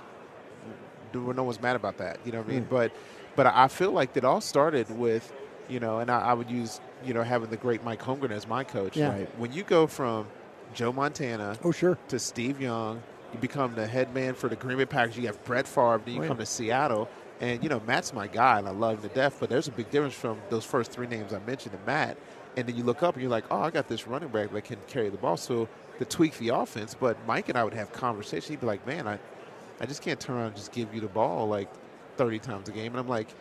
No 1.14 1.44
one's 1.44 1.62
mad 1.62 1.76
about 1.76 2.00
that, 2.00 2.18
you 2.26 2.32
know 2.32 2.40
what 2.40 2.48
I 2.48 2.52
mean? 2.52 2.64
Mm. 2.64 2.70
But, 2.70 2.92
but 3.36 3.46
I 3.46 3.68
feel 3.68 3.92
like 3.92 4.18
it 4.18 4.26
all 4.26 4.42
started 4.42 4.90
with, 4.90 5.32
you 5.70 5.80
know, 5.80 6.00
and 6.00 6.10
I, 6.10 6.20
I 6.20 6.34
would 6.34 6.50
use 6.50 6.80
you 7.06 7.14
know, 7.14 7.24
having 7.24 7.50
the 7.50 7.58
great 7.58 7.84
Mike 7.84 8.02
Holmgren 8.02 8.32
as 8.32 8.48
my 8.48 8.64
coach. 8.64 8.98
Yeah. 8.98 9.10
Right? 9.10 9.40
When 9.40 9.54
you 9.54 9.64
go 9.64 9.88
from 9.88 10.28
Joe 10.74 10.92
Montana 10.92 11.58
oh, 11.64 11.72
sure. 11.72 11.98
to 12.10 12.20
Steve 12.20 12.60
Young, 12.60 13.02
you 13.34 13.40
become 13.40 13.76
the 13.76 13.88
head 13.88 14.14
man 14.14 14.34
for 14.34 14.50
the 14.50 14.56
Green 14.56 14.78
Bay 14.78 14.86
Packers. 14.86 15.18
You 15.18 15.28
have 15.28 15.44
Brett 15.46 15.68
Favre, 15.68 16.02
then 16.04 16.16
you 16.16 16.24
oh, 16.24 16.28
come 16.28 16.38
yeah. 16.38 16.44
to 16.44 16.46
Seattle. 16.46 17.10
And, 17.42 17.62
you 17.62 17.70
know, 17.70 17.82
Matt's 17.82 18.14
my 18.14 18.28
guy, 18.28 18.60
and 18.60 18.68
I 18.68 18.72
love 18.72 19.04
him 19.04 19.10
to 19.10 19.14
death, 19.14 19.38
but 19.40 19.50
there's 19.50 19.68
a 19.68 19.72
big 19.72 19.92
difference 19.92 20.14
from 20.14 20.40
those 20.50 20.64
first 20.64 20.92
three 20.92 21.08
names 21.08 21.34
I 21.34 21.40
mentioned 21.40 21.74
to 21.74 21.86
Matt. 21.86 22.18
And 22.56 22.66
then 22.66 22.78
you 22.78 22.84
look 22.84 23.04
up 23.04 23.16
and 23.16 23.22
you're 23.22 23.32
like, 23.32 23.44
oh, 23.52 23.60
I 23.60 23.70
got 23.70 23.90
this 23.90 24.08
running 24.08 24.30
back 24.30 24.54
that 24.54 24.64
can 24.64 24.78
carry 24.88 25.10
the 25.10 25.18
ball. 25.18 25.36
So 25.36 25.68
to 26.00 26.06
tweak 26.06 26.38
the 26.38 26.50
offense, 26.50 26.96
but 26.98 27.18
Mike 27.28 27.50
and 27.50 27.58
I 27.58 27.66
would 27.66 27.74
have 27.74 27.92
conversations. 27.92 28.48
He'd 28.48 28.62
be 28.62 28.68
like, 28.68 28.88
man, 28.88 29.06
I, 29.06 29.20
I 29.82 29.86
just 29.86 30.02
can't 30.02 30.18
turn 30.18 30.38
around 30.38 30.48
and 30.48 30.56
just 30.56 30.72
give 30.72 30.96
you 30.96 31.02
the 31.02 31.08
ball 31.08 31.50
like 31.50 31.70
30 32.16 32.40
times 32.40 32.70
a 32.70 32.72
game. 32.72 32.94
And 32.94 33.00
I'm 33.00 33.08
like– 33.08 33.28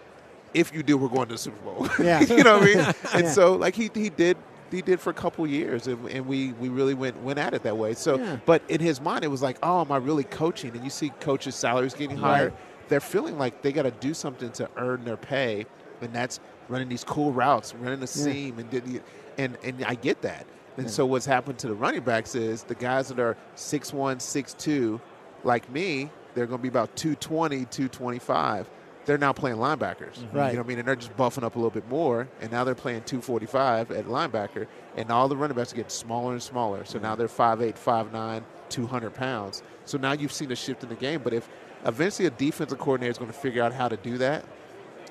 if 0.55 0.73
you 0.73 0.83
do, 0.83 0.97
we're 0.97 1.09
going 1.09 1.27
to 1.29 1.35
the 1.35 1.39
Super 1.39 1.61
Bowl. 1.65 1.89
Yeah. 1.99 2.21
you 2.21 2.43
know 2.43 2.59
what 2.59 2.63
I 2.63 2.75
mean? 2.75 2.79
And 3.15 3.25
yeah. 3.25 3.31
so, 3.31 3.55
like, 3.55 3.75
he, 3.75 3.91
he 3.95 4.09
did 4.09 4.37
he 4.71 4.83
did 4.83 4.99
for 4.99 5.11
a 5.11 5.15
couple 5.15 5.47
years, 5.47 5.87
and, 5.87 6.09
and, 6.09 6.27
we, 6.27 6.53
we 6.55 6.69
really 6.69 6.95
went 6.95 7.23
went 7.23 7.39
at 7.39 7.55
it 7.55 7.63
that 7.63 7.77
way. 7.77 7.95
So, 7.95 8.19
yeah. 8.19 8.39
but 8.45 8.63
in 8.69 8.81
his 8.81 9.01
mind, 9.01 9.25
it 9.25 9.29
was 9.29 9.43
like, 9.43 9.57
oh, 9.63 9.83
am 9.83 9.93
I 9.93 9.99
really 9.99 10.25
coaching? 10.25 10.75
And 10.75 10.83
you 10.83 10.91
see 10.91 11.11
coaches' 11.21 11.55
salaries 11.55 11.95
getting 11.95 12.17
higher. 12.17 12.49
Right. 12.49 12.89
They're 12.89 13.01
feeling 13.01 13.39
like 13.39 13.63
they 13.63 13.73
got 13.73 13.83
to 13.83 13.93
do 13.93 14.15
something 14.15 14.51
to 14.53 14.69
earn 14.77 15.05
their 15.05 15.17
pay, 15.17 15.67
and 16.01 16.13
that's 16.13 16.41
running 16.69 16.89
these 16.89 17.05
cool 17.05 17.33
routes, 17.33 17.75
running 17.75 18.01
the 18.01 18.07
seam, 18.07 18.59
and 18.59 18.69
did 18.71 19.03
and 19.39 19.57
and 19.63 19.85
I 19.85 19.95
get 19.95 20.23
that. 20.23 20.47
And 20.77 20.87
yeah. 20.87 20.93
so 20.93 21.07
what's 21.07 21.27
happened 21.27 21.59
to 21.61 21.69
the 21.69 21.75
running 21.75 22.03
backs 22.03 22.35
is 22.35 22.65
the 22.65 22.75
guys 22.75 23.07
that 23.09 23.21
are 23.21 23.37
6'1", 23.55 24.17
6'2", 24.17 25.01
like 25.45 25.71
me, 25.71 26.11
they're 26.35 26.47
going 26.47 26.59
to 26.59 26.63
be 26.63 26.69
about 26.69 26.97
220, 26.97 27.65
225 27.67 28.69
they're 29.05 29.19
now 29.19 29.33
playing 29.33 29.59
linebackers. 29.59 30.19
Mm-hmm. 30.19 30.37
Right. 30.37 30.49
You 30.49 30.57
know 30.57 30.61
what 30.61 30.67
I 30.67 30.69
mean? 30.69 30.79
And 30.79 30.89
they're 30.89 30.97
just 30.97 31.17
buffing 31.17 31.43
up 31.43 31.57
a 31.57 31.59
little 31.59 31.71
bit 31.71 31.89
more, 31.89 32.29
and 32.41 32.51
now 32.51 32.65
they're 32.65 32.75
playing 32.75 33.03
245 33.03 33.91
at 33.91 34.07
linebacker, 34.07 34.67
and 34.97 35.11
all 35.11 35.29
the 35.29 35.37
running 35.37 35.57
backs 35.57 35.73
are 35.73 35.77
getting 35.77 35.91
smaller 35.91 36.33
and 36.33 36.43
smaller. 36.43 36.85
So 36.85 36.95
mm-hmm. 36.95 37.05
now 37.05 37.17
they're 37.17 37.29
5'8", 37.29 37.75
5'9", 37.75 38.43
200 38.69 39.15
pounds. 39.15 39.63
So 39.85 39.99
now 39.99 40.13
you've 40.13 40.33
seen 40.33 40.51
a 40.53 40.57
shift 40.57 40.83
in 40.83 40.89
the 40.89 40.95
game. 40.95 41.21
But 41.23 41.35
if 41.35 41.49
eventually 41.85 42.27
a 42.27 42.31
defensive 42.31 42.79
coordinator 42.79 43.11
is 43.11 43.19
going 43.19 43.31
to 43.31 43.37
figure 43.37 43.63
out 43.63 43.73
how 43.73 43.89
to 43.89 43.97
do 43.97 44.19
that, 44.19 44.45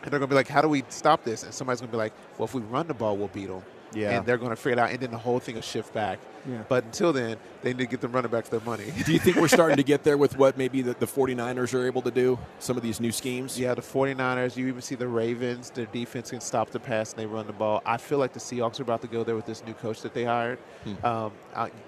and 0.01 0.11
they're 0.11 0.19
going 0.19 0.29
to 0.29 0.33
be 0.33 0.35
like, 0.35 0.49
how 0.49 0.61
do 0.61 0.67
we 0.67 0.83
stop 0.89 1.23
this? 1.23 1.43
And 1.43 1.53
somebody's 1.53 1.79
going 1.79 1.89
to 1.89 1.93
be 1.93 1.97
like, 1.97 2.13
well, 2.37 2.45
if 2.45 2.53
we 2.53 2.61
run 2.61 2.87
the 2.87 2.93
ball, 2.93 3.15
we'll 3.15 3.29
beat 3.29 3.47
them. 3.47 3.63
Yeah. 3.93 4.17
And 4.17 4.25
they're 4.25 4.37
going 4.37 4.51
to 4.51 4.55
figure 4.55 4.73
it 4.73 4.79
out, 4.79 4.91
and 4.91 4.99
then 4.99 5.11
the 5.11 5.17
whole 5.17 5.39
thing 5.39 5.55
will 5.55 5.61
shift 5.61 5.93
back. 5.93 6.19
Yeah. 6.49 6.63
But 6.67 6.83
until 6.83 7.13
then, 7.13 7.37
they 7.61 7.69
need 7.69 7.79
to 7.79 7.85
get 7.85 8.01
the 8.01 8.07
running 8.07 8.29
backs 8.29 8.49
their 8.49 8.59
money. 8.61 8.91
do 9.05 9.13
you 9.13 9.19
think 9.19 9.37
we're 9.37 9.47
starting 9.47 9.77
to 9.77 9.83
get 9.93 10.03
there 10.03 10.17
with 10.17 10.37
what 10.37 10.57
maybe 10.57 10.81
the, 10.81 10.93
the 10.93 11.05
49ers 11.05 11.73
are 11.73 11.85
able 11.85 12.01
to 12.01 12.11
do? 12.11 12.37
Some 12.59 12.75
of 12.75 12.83
these 12.83 12.99
new 12.99 13.11
schemes? 13.11 13.57
Yeah, 13.57 13.73
the 13.73 13.81
49ers. 13.81 14.57
You 14.57 14.67
even 14.67 14.81
see 14.81 14.95
the 14.95 15.07
Ravens. 15.07 15.69
Their 15.69 15.85
defense 15.85 16.31
can 16.31 16.41
stop 16.41 16.69
the 16.71 16.79
pass 16.79 17.13
and 17.13 17.19
they 17.21 17.25
run 17.25 17.47
the 17.47 17.53
ball. 17.53 17.81
I 17.85 17.97
feel 17.97 18.17
like 18.17 18.33
the 18.33 18.39
Seahawks 18.39 18.79
are 18.79 18.83
about 18.83 19.01
to 19.01 19.07
go 19.07 19.23
there 19.23 19.35
with 19.35 19.45
this 19.45 19.63
new 19.65 19.73
coach 19.73 20.01
that 20.01 20.13
they 20.13 20.25
hired. 20.25 20.59
Hmm. 20.83 21.05
Um, 21.05 21.31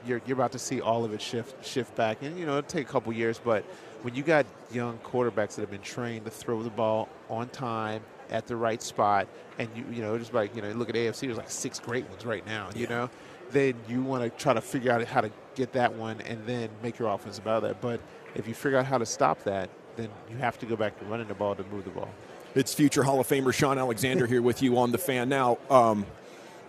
you're, 0.05 0.21
you're 0.25 0.35
about 0.35 0.53
to 0.53 0.59
see 0.59 0.79
all 0.79 1.03
of 1.03 1.13
it 1.13 1.21
shift 1.21 1.65
shift 1.65 1.95
back. 1.95 2.21
And, 2.21 2.39
you 2.39 2.45
know, 2.45 2.57
it'll 2.57 2.69
take 2.69 2.87
a 2.87 2.91
couple 2.91 3.11
years, 3.11 3.39
but 3.43 3.63
when 4.03 4.15
you 4.15 4.23
got 4.23 4.45
young 4.71 4.99
quarterbacks 4.99 5.55
that 5.55 5.61
have 5.61 5.71
been 5.71 5.81
trained 5.81 6.25
to 6.25 6.31
throw 6.31 6.63
the 6.63 6.69
ball 6.69 7.09
on 7.29 7.49
time– 7.49 8.01
at 8.29 8.47
the 8.47 8.55
right 8.55 8.81
spot, 8.81 9.27
and 9.57 9.69
you 9.75 9.85
you 9.91 10.01
know 10.01 10.17
just 10.17 10.33
like 10.33 10.55
you 10.55 10.61
know 10.61 10.71
look 10.71 10.89
at 10.89 10.95
AFC, 10.95 11.21
there's 11.21 11.37
like 11.37 11.49
six 11.49 11.79
great 11.79 12.07
ones 12.09 12.25
right 12.25 12.45
now. 12.45 12.69
You 12.75 12.87
know, 12.87 13.09
then 13.51 13.75
you 13.87 14.01
want 14.01 14.23
to 14.23 14.29
try 14.29 14.53
to 14.53 14.61
figure 14.61 14.91
out 14.91 15.03
how 15.05 15.21
to 15.21 15.31
get 15.55 15.73
that 15.73 15.93
one, 15.93 16.21
and 16.21 16.45
then 16.45 16.69
make 16.83 16.99
your 16.99 17.09
offense 17.09 17.37
about 17.37 17.63
that. 17.63 17.81
But 17.81 17.99
if 18.35 18.47
you 18.47 18.53
figure 18.53 18.77
out 18.77 18.85
how 18.85 18.97
to 18.97 19.05
stop 19.05 19.43
that, 19.43 19.69
then 19.95 20.09
you 20.29 20.37
have 20.37 20.59
to 20.59 20.65
go 20.65 20.75
back 20.75 20.99
to 20.99 21.05
running 21.05 21.27
the 21.27 21.33
ball 21.33 21.55
to 21.55 21.63
move 21.65 21.85
the 21.85 21.91
ball. 21.91 22.09
It's 22.53 22.73
future 22.73 23.03
Hall 23.03 23.19
of 23.19 23.27
Famer 23.27 23.53
Shaun 23.53 23.77
Alexander 23.77 24.25
here 24.27 24.41
with 24.41 24.61
you 24.61 24.77
on 24.77 24.91
the 24.91 24.97
fan 24.97 25.27
now. 25.27 25.57
Um, 25.69 26.05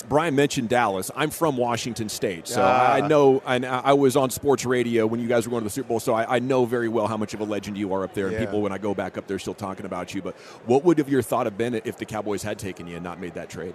Brian 0.08 0.34
mentioned 0.34 0.68
Dallas. 0.68 1.10
I'm 1.16 1.30
from 1.30 1.56
Washington 1.56 2.08
State, 2.08 2.46
so 2.46 2.62
ah. 2.62 2.92
I 2.92 3.06
know. 3.06 3.42
I, 3.44 3.56
I, 3.56 3.92
was 3.92 4.16
on 4.16 4.30
sports 4.30 4.64
radio 4.64 5.06
when 5.06 5.20
you 5.20 5.26
guys 5.26 5.46
were 5.46 5.50
going 5.50 5.62
to 5.62 5.64
the 5.64 5.70
Super 5.70 5.88
Bowl, 5.88 6.00
so 6.00 6.14
I, 6.14 6.36
I 6.36 6.38
know 6.38 6.64
very 6.64 6.88
well 6.88 7.06
how 7.06 7.16
much 7.16 7.34
of 7.34 7.40
a 7.40 7.44
legend 7.44 7.76
you 7.76 7.92
are 7.92 8.04
up 8.04 8.14
there. 8.14 8.28
And 8.28 8.38
people, 8.38 8.62
when 8.62 8.72
I 8.72 8.78
go 8.78 8.94
back 8.94 9.18
up 9.18 9.26
there, 9.26 9.38
still 9.38 9.54
talking 9.54 9.86
about 9.86 10.14
you. 10.14 10.22
But 10.22 10.36
what 10.66 10.84
would 10.84 10.98
have 10.98 11.08
your 11.08 11.22
thought 11.22 11.46
have 11.46 11.58
been 11.58 11.74
if 11.74 11.98
the 11.98 12.04
Cowboys 12.04 12.42
had 12.42 12.58
taken 12.58 12.86
you 12.86 12.96
and 12.96 13.04
not 13.04 13.20
made 13.20 13.34
that 13.34 13.50
trade? 13.50 13.74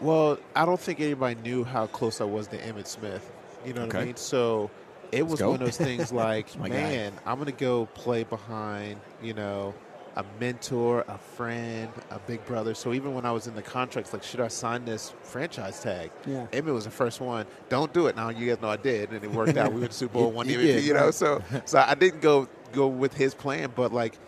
Well, 0.00 0.38
I 0.54 0.64
don't 0.64 0.80
think 0.80 1.00
anybody 1.00 1.40
knew 1.40 1.64
how 1.64 1.86
close 1.86 2.20
I 2.20 2.24
was 2.24 2.46
to 2.48 2.58
Emmitt 2.58 2.86
Smith. 2.86 3.30
You 3.64 3.74
know 3.74 3.82
what 3.82 3.90
okay. 3.90 3.98
I 3.98 4.04
mean? 4.06 4.16
So 4.16 4.70
it 5.12 5.26
was 5.26 5.42
one 5.42 5.54
of 5.54 5.60
those 5.60 5.76
things 5.76 6.12
like, 6.12 6.56
man, 6.58 7.12
guy. 7.12 7.20
I'm 7.30 7.38
going 7.38 7.46
to 7.46 7.52
go 7.52 7.86
play 7.94 8.24
behind, 8.24 9.00
you 9.22 9.34
know, 9.34 9.74
a 10.16 10.24
mentor, 10.40 11.04
a 11.08 11.18
friend, 11.18 11.90
a 12.10 12.18
big 12.18 12.44
brother. 12.44 12.74
So 12.74 12.92
even 12.92 13.14
when 13.14 13.24
I 13.24 13.32
was 13.32 13.46
in 13.46 13.54
the 13.54 13.62
contracts, 13.62 14.12
like, 14.12 14.22
should 14.22 14.40
I 14.40 14.48
sign 14.48 14.84
this 14.84 15.14
franchise 15.22 15.80
tag? 15.80 16.10
Yeah. 16.26 16.46
Emmitt 16.52 16.72
was 16.72 16.84
the 16.84 16.90
first 16.90 17.20
one. 17.20 17.46
Don't 17.68 17.92
do 17.92 18.06
it. 18.06 18.16
Now 18.16 18.28
you 18.30 18.48
guys 18.48 18.60
know 18.60 18.68
I 18.68 18.76
did, 18.76 19.10
and 19.10 19.24
it 19.24 19.30
worked 19.30 19.56
out. 19.56 19.72
We 19.72 19.80
went 19.80 19.92
to 19.92 19.96
Super 19.98 20.14
Bowl, 20.14 20.30
one 20.32 20.46
MVP, 20.46 20.82
you 20.82 20.94
know. 20.94 21.10
So 21.10 21.42
so 21.64 21.78
I 21.78 21.94
didn't 21.94 22.20
go 22.20 22.48
go 22.72 22.86
with 22.86 23.14
his 23.14 23.34
plan, 23.34 23.72
but 23.74 23.92
like 23.92 24.18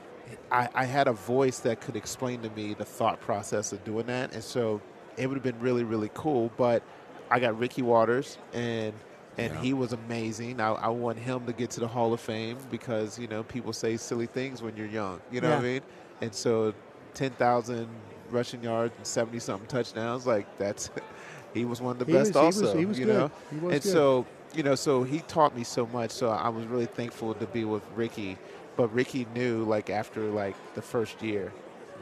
I, 0.52 0.68
I 0.74 0.84
had 0.84 1.08
a 1.08 1.12
voice 1.12 1.58
that 1.60 1.80
could 1.80 1.96
explain 1.96 2.42
to 2.42 2.50
me 2.50 2.74
the 2.74 2.84
thought 2.84 3.20
process 3.20 3.72
of 3.72 3.82
doing 3.84 4.06
that, 4.06 4.32
and 4.32 4.42
so 4.42 4.80
it 5.16 5.26
would 5.26 5.34
have 5.34 5.44
been 5.44 5.60
really 5.60 5.84
really 5.84 6.10
cool. 6.14 6.50
But 6.56 6.82
I 7.30 7.40
got 7.40 7.58
Ricky 7.58 7.82
Watters 7.82 8.38
and– 8.52 8.94
and 9.38 9.52
yeah. 9.54 9.60
he 9.60 9.72
was 9.72 9.92
amazing. 9.92 10.60
I, 10.60 10.72
I, 10.72 10.88
want 10.88 11.18
him 11.18 11.46
to 11.46 11.52
get 11.52 11.70
to 11.70 11.80
the 11.80 11.88
Hall 11.88 12.12
of 12.12 12.20
Fame 12.20 12.58
because 12.70 13.18
you 13.18 13.28
know 13.28 13.42
people 13.42 13.72
say 13.72 13.96
silly 13.96 14.26
things 14.26 14.62
when 14.62 14.76
you're 14.76 14.86
young. 14.86 15.20
You 15.30 15.40
know 15.40 15.48
yeah. 15.48 15.56
what 15.56 15.64
I 15.64 15.68
mean? 15.68 15.80
And 16.20 16.34
so, 16.34 16.74
ten 17.14 17.30
thousand 17.32 17.88
rushing 18.30 18.62
yards 18.62 18.94
and 18.96 19.06
seventy 19.06 19.38
something 19.38 19.68
touchdowns, 19.68 20.26
like 20.26 20.46
that's 20.58 20.90
he 21.54 21.64
was 21.64 21.80
one 21.80 21.92
of 21.92 21.98
the 21.98 22.04
he 22.06 22.12
best. 22.12 22.34
Was, 22.34 22.36
also, 22.36 22.60
he 22.60 22.64
was, 22.66 22.78
he 22.78 22.86
was 22.86 22.98
you 22.98 23.06
good. 23.06 23.16
know, 23.16 23.30
and 23.52 23.82
good. 23.82 23.82
so 23.84 24.26
you 24.54 24.62
know, 24.62 24.74
so 24.74 25.02
he 25.02 25.20
taught 25.20 25.56
me 25.56 25.64
so 25.64 25.86
much. 25.86 26.10
So 26.10 26.28
I 26.28 26.48
was 26.48 26.66
really 26.66 26.86
thankful 26.86 27.34
to 27.34 27.46
be 27.46 27.64
with 27.64 27.82
Ricky. 27.94 28.36
But 28.76 28.92
Ricky 28.94 29.26
knew, 29.34 29.64
like 29.64 29.90
after 29.90 30.22
like 30.28 30.56
the 30.74 30.82
first 30.82 31.22
year, 31.22 31.52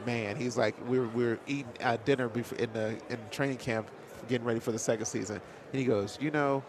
man, 0.05 0.35
he's 0.35 0.57
like 0.57 0.75
we 0.87 0.99
were 0.99 1.07
we 1.09 1.25
were 1.25 1.39
eating 1.47 1.67
uh, 1.81 1.97
dinner 2.05 2.29
before 2.29 2.57
in 2.57 2.71
the 2.73 2.97
in 3.09 3.19
training 3.31 3.57
camp, 3.57 3.89
getting 4.27 4.45
ready 4.45 4.59
for 4.59 4.71
the 4.71 4.79
second 4.79 5.05
season, 5.05 5.41
and 5.71 5.79
he 5.79 5.85
goes, 5.85 6.17
you 6.21 6.31
know, 6.31 6.63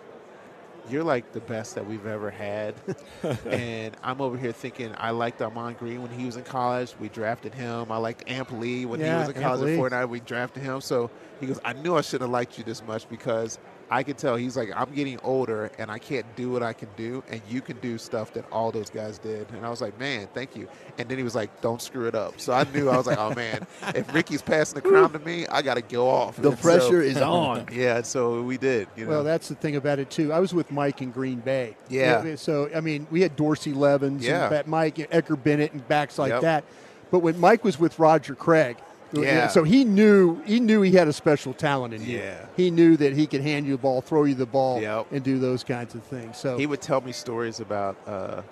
you're 0.88 1.04
like 1.04 1.32
the 1.32 1.40
best 1.40 1.74
that 1.74 1.86
we've 1.86 2.06
ever 2.06 2.30
had. 2.30 2.74
and 3.46 3.96
I'm 4.02 4.20
over 4.20 4.36
here 4.36 4.52
thinking 4.52 4.94
I 4.96 5.10
liked 5.10 5.42
Ahman 5.42 5.74
Green 5.74 6.02
when 6.02 6.10
he 6.10 6.26
was 6.26 6.36
in 6.36 6.44
college. 6.44 6.94
We 6.98 7.08
drafted 7.08 7.54
him. 7.54 7.90
I 7.90 7.96
liked 7.96 8.28
Amp 8.28 8.52
Lee 8.52 8.86
when 8.86 9.00
yeah, 9.00 9.14
he 9.14 9.28
was 9.28 9.36
in 9.36 9.42
college 9.42 9.70
at 9.70 9.78
Fortnite. 9.78 10.08
We 10.08 10.20
drafted 10.20 10.62
him. 10.62 10.80
So 10.80 11.10
he 11.40 11.46
goes, 11.46 11.60
I 11.64 11.72
knew 11.72 11.96
I 11.96 12.00
shouldn't 12.00 12.22
have 12.22 12.30
liked 12.30 12.58
you 12.58 12.64
this 12.64 12.82
much 12.84 13.08
because 13.08 13.58
I 13.90 14.04
could 14.04 14.18
tell 14.18 14.36
he's 14.36 14.56
like, 14.56 14.70
I'm 14.74 14.92
getting 14.94 15.18
older 15.20 15.72
and 15.78 15.90
I 15.90 15.98
can't 15.98 16.24
do 16.36 16.50
what 16.50 16.62
I 16.62 16.72
can 16.72 16.88
do, 16.96 17.24
and 17.28 17.42
you 17.48 17.60
can 17.60 17.76
do 17.80 17.98
stuff 17.98 18.32
that 18.34 18.44
all 18.52 18.70
those 18.70 18.88
guys 18.88 19.18
did. 19.18 19.50
And 19.50 19.66
I 19.66 19.68
was 19.70 19.80
like, 19.80 19.98
man, 19.98 20.28
thank 20.32 20.54
you. 20.54 20.68
And 20.96 21.08
then 21.08 21.18
he 21.18 21.24
was 21.24 21.34
like, 21.34 21.60
don't 21.60 21.82
screw 21.82 22.06
it 22.06 22.14
up. 22.14 22.40
So 22.40 22.52
I 22.52 22.64
knew 22.72 22.88
I 22.88 22.96
was 22.96 23.06
like, 23.06 23.18
oh 23.18 23.34
man, 23.34 23.66
if 23.94 24.14
Ricky's 24.14 24.42
passing 24.42 24.76
the 24.76 24.88
crown 24.88 25.12
to 25.12 25.18
me, 25.18 25.46
I 25.48 25.62
got 25.62 25.74
to 25.74 25.82
go 25.82 26.08
off. 26.08 26.36
The 26.36 26.50
and 26.50 26.60
pressure 26.60 27.02
so, 27.02 27.08
is 27.08 27.16
on. 27.20 27.66
Yeah, 27.72 28.02
so 28.02 28.42
we 28.42 28.58
did. 28.58 28.86
You 28.96 29.06
know? 29.06 29.10
Well, 29.10 29.24
that's 29.24 29.48
the 29.48 29.56
thing 29.56 29.74
about 29.74 29.98
it 29.98 30.08
too. 30.08 30.32
I 30.32 30.38
was 30.38 30.54
with 30.54 30.70
Mike 30.70 31.02
in 31.02 31.10
Green 31.10 31.40
Bay. 31.40 31.76
Yeah. 31.88 32.36
So 32.36 32.70
I 32.74 32.80
mean, 32.80 33.08
we 33.10 33.22
had 33.22 33.34
Dorsey 33.34 33.72
Levens, 33.72 34.24
yeah. 34.24 34.52
and 34.52 34.68
Mike, 34.68 35.08
Edgar 35.10 35.36
Bennett, 35.36 35.72
and 35.72 35.86
backs 35.88 36.18
like 36.18 36.30
yep. 36.30 36.42
that. 36.42 36.64
But 37.10 37.20
when 37.20 37.40
Mike 37.40 37.64
was 37.64 37.78
with 37.78 37.98
Roger 37.98 38.36
Craig, 38.36 38.76
yeah. 39.12 39.48
So 39.48 39.64
he 39.64 39.84
knew 39.84 40.42
he 40.44 40.60
knew 40.60 40.82
he 40.82 40.92
had 40.92 41.08
a 41.08 41.12
special 41.12 41.52
talent 41.52 41.94
in 41.94 42.04
you. 42.04 42.18
Yeah. 42.18 42.46
He 42.56 42.70
knew 42.70 42.96
that 42.96 43.12
he 43.12 43.26
could 43.26 43.40
hand 43.40 43.66
you 43.66 43.72
the 43.72 43.78
ball, 43.78 44.00
throw 44.00 44.24
you 44.24 44.34
the 44.34 44.46
ball, 44.46 44.80
yep. 44.80 45.06
and 45.10 45.22
do 45.22 45.38
those 45.38 45.64
kinds 45.64 45.94
of 45.94 46.02
things. 46.04 46.36
So 46.36 46.56
he 46.56 46.66
would 46.66 46.80
tell 46.80 47.00
me 47.00 47.12
stories 47.12 47.60
about 47.60 47.96
uh, 48.06 48.42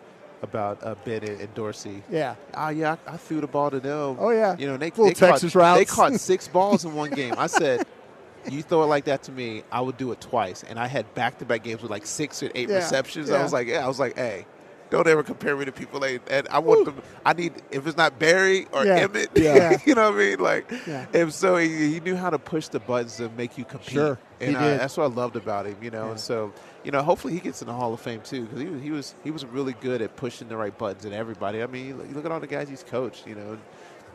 about 0.42 0.82
uh, 0.82 0.94
Bennett 1.04 1.40
and 1.40 1.54
Dorsey. 1.54 2.02
Yeah. 2.10 2.34
Oh 2.54 2.68
yeah, 2.68 2.96
I, 3.06 3.14
I, 3.14 3.16
threw 3.16 3.40
the 3.40 3.46
ball 3.46 3.70
to 3.70 3.80
them. 3.80 4.16
Oh 4.18 4.30
yeah. 4.30 4.56
You 4.58 4.66
know 4.66 4.76
they, 4.76 4.90
Little 4.90 5.06
they 5.06 5.14
Texas 5.14 5.52
caught, 5.52 5.60
routes. 5.60 5.78
They 5.78 5.84
caught 5.84 6.14
six 6.14 6.48
balls 6.48 6.84
in 6.84 6.94
one 6.94 7.10
game. 7.10 7.34
I 7.36 7.46
said. 7.46 7.86
You 8.48 8.62
throw 8.62 8.82
it 8.84 8.86
like 8.86 9.04
that 9.06 9.24
to 9.24 9.32
me, 9.32 9.62
I 9.70 9.80
would 9.82 9.98
do 9.98 10.10
it 10.12 10.22
twice. 10.22 10.62
And 10.62 10.78
I 10.78 10.86
had 10.86 11.12
back-to-back 11.12 11.64
games 11.64 11.82
with 11.82 11.90
like 11.90 12.06
six 12.06 12.42
or 12.42 12.50
eight 12.54 12.70
yeah. 12.70 12.76
receptions. 12.76 13.28
Yeah. 13.28 13.36
I 13.36 13.42
was 13.42 13.52
like, 13.52 13.66
yeah, 13.66 13.84
I 13.84 13.88
was 13.88 13.98
like, 13.98 14.16
hey, 14.16 14.46
don't 14.90 15.06
ever 15.06 15.22
compare 15.22 15.56
me 15.56 15.64
to 15.64 15.72
people 15.72 16.00
like 16.00 16.22
and 16.30 16.48
I 16.48 16.58
want 16.58 16.80
Ooh. 16.80 16.84
them 16.86 17.02
I 17.24 17.32
need 17.32 17.52
if 17.70 17.86
it's 17.86 17.96
not 17.96 18.18
Barry 18.18 18.66
or 18.72 18.84
yeah. 18.84 19.06
Emmitt, 19.06 19.28
yeah. 19.34 19.78
you 19.86 19.94
know 19.94 20.10
what 20.10 20.20
I 20.20 20.24
mean? 20.24 20.38
Like 20.38 20.70
yeah. 20.86 21.06
if 21.12 21.32
so 21.32 21.56
he, 21.56 21.92
he, 21.92 22.00
knew 22.00 22.16
how 22.16 22.30
to 22.30 22.38
push 22.38 22.68
the 22.68 22.80
buttons 22.80 23.16
to 23.16 23.28
make 23.30 23.58
you 23.58 23.64
compete. 23.64 23.90
Sure. 23.90 24.18
And 24.40 24.50
he 24.50 24.56
did. 24.56 24.80
that's 24.80 24.96
what 24.96 25.04
I 25.04 25.14
loved 25.14 25.36
about 25.36 25.66
him, 25.66 25.76
you 25.82 25.90
know. 25.90 26.04
Yeah. 26.04 26.10
And 26.12 26.20
so, 26.20 26.52
you 26.84 26.90
know, 26.90 27.02
hopefully 27.02 27.34
he 27.34 27.40
gets 27.40 27.60
in 27.60 27.68
the 27.68 27.74
Hall 27.74 27.92
of 27.92 28.00
Fame 28.00 28.20
too 28.22 28.46
because 28.46 28.60
he 28.60 28.66
was 28.68 28.82
he 28.82 28.90
was 28.90 29.14
he 29.24 29.30
was 29.30 29.44
really 29.44 29.74
good 29.74 30.00
at 30.00 30.16
pushing 30.16 30.48
the 30.48 30.56
right 30.56 30.76
buttons 30.76 31.04
and 31.04 31.14
everybody. 31.14 31.62
I 31.62 31.66
mean, 31.66 31.86
you 31.86 31.96
look 32.14 32.24
at 32.24 32.32
all 32.32 32.40
the 32.40 32.46
guys 32.46 32.68
he's 32.68 32.84
coached, 32.84 33.26
you 33.26 33.34
know. 33.34 33.58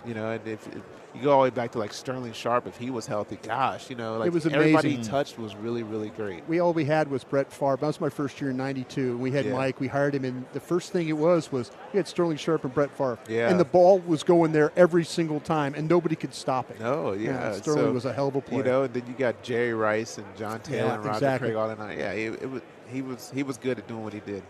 You 0.06 0.14
know, 0.14 0.32
and 0.32 0.48
if, 0.48 0.68
if, 0.68 0.82
you 1.16 1.22
go 1.22 1.32
all 1.32 1.38
the 1.40 1.44
way 1.44 1.50
back 1.52 1.72
to 1.74 1.78
like 1.78 1.94
Sterling 1.94 2.34
Sharpe, 2.34 2.66
if 2.68 2.76
he 2.78 2.90
was 2.90 3.06
healthy, 3.06 3.38
gosh, 3.42 3.90
you 3.90 3.96
know, 3.96 4.18
like 4.18 4.28
it 4.28 4.34
was 4.34 4.48
everybody 4.48 4.96
he 4.96 5.04
touched 5.04 5.38
was 5.38 5.56
really, 5.56 5.84
really 5.84 6.10
great. 6.10 6.44
We 6.48 6.60
all 6.60 6.74
we 6.74 6.86
had 6.86 7.10
was 7.10 7.24
Brett 7.24 7.52
Favre. 7.52 7.78
That 7.78 7.88
was 7.88 8.02
my 8.02 8.10
first 8.10 8.42
year 8.42 8.50
in 8.50 8.58
'92. 8.58 9.18
We 9.18 9.32
had 9.32 9.46
yeah. 9.46 9.54
Mike. 9.54 9.80
We 9.80 9.88
hired 9.88 10.16
him, 10.16 10.26
and 10.26 10.46
the 10.54 10.60
first 10.60 10.92
thing 10.92 11.10
it 11.10 11.18
was 11.18 11.52
was 11.52 11.72
we 11.92 11.98
had 11.98 12.08
Sterling 12.08 12.38
Sharpe 12.38 12.64
and 12.64 12.74
Brett 12.74 12.90
Favre. 12.98 13.20
Yeah. 13.30 13.50
And 13.50 13.60
the 13.60 13.66
ball 13.66 14.00
was 14.00 14.24
going 14.24 14.52
there 14.52 14.72
every 14.76 15.06
single 15.06 15.40
time, 15.40 15.76
and 15.76 15.88
nobody 15.88 16.16
could 16.16 16.34
stop 16.34 16.72
it. 16.72 16.80
No, 16.80 17.14
yeah. 17.14 17.32
yeah 17.32 17.52
Sterling 17.54 17.82
so, 17.82 17.92
was 17.92 18.06
a 18.06 18.14
hell 18.14 18.30
of 18.30 18.36
a 18.36 18.42
player. 18.42 18.58
You 18.60 18.64
know, 18.64 18.84
and 18.84 18.94
then 18.94 19.04
you 19.08 19.14
got 19.14 19.42
Jerry 19.44 19.74
Rice 19.74 20.18
and 20.18 20.26
John 20.36 20.62
Taylor 20.62 20.88
yeah, 20.88 20.94
and 20.96 21.06
Roger 21.06 21.18
exactly. 21.18 21.48
Craig 21.50 21.58
all 21.58 21.68
the 21.68 21.76
night. 21.76 22.00
Yeah, 22.00 22.12
it, 22.12 22.42
it 22.42 22.50
was, 22.50 22.62
he 22.92 23.02
was 23.02 23.32
he 23.34 23.44
was 23.44 23.58
good 23.58 23.78
at 23.78 23.88
doing 23.88 24.04
what 24.04 24.14
he 24.14 24.20
did. 24.20 24.44